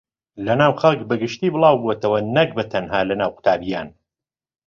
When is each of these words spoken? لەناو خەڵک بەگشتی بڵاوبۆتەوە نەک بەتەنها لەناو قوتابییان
لەناو 0.45 0.71
خەڵک 0.81 1.01
بەگشتی 1.09 1.53
بڵاوبۆتەوە 1.55 2.19
نەک 2.35 2.49
بەتەنها 2.57 3.01
لەناو 3.09 3.33
قوتابییان 3.35 3.87